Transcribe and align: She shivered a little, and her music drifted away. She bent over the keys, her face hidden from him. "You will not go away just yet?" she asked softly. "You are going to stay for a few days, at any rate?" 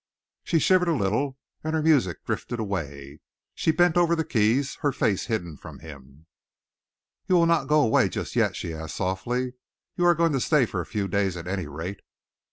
She 0.43 0.57
shivered 0.57 0.87
a 0.87 0.95
little, 0.95 1.37
and 1.63 1.75
her 1.75 1.83
music 1.83 2.25
drifted 2.25 2.59
away. 2.59 3.19
She 3.53 3.69
bent 3.69 3.97
over 3.97 4.15
the 4.15 4.23
keys, 4.25 4.77
her 4.81 4.91
face 4.91 5.27
hidden 5.27 5.57
from 5.57 5.77
him. 5.77 6.25
"You 7.27 7.35
will 7.35 7.45
not 7.45 7.67
go 7.67 7.81
away 7.81 8.09
just 8.09 8.35
yet?" 8.35 8.55
she 8.55 8.73
asked 8.73 8.95
softly. 8.95 9.53
"You 9.95 10.05
are 10.07 10.15
going 10.15 10.31
to 10.31 10.39
stay 10.41 10.65
for 10.65 10.81
a 10.81 10.87
few 10.87 11.07
days, 11.07 11.37
at 11.37 11.45
any 11.45 11.67
rate?" 11.67 11.99